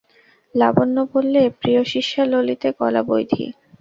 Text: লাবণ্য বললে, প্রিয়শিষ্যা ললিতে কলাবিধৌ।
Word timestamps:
লাবণ্য 0.55 0.97
বললে, 1.13 1.41
প্রিয়শিষ্যা 1.59 2.23
ললিতে 2.25 2.69
কলাবিধৌ। 2.79 3.45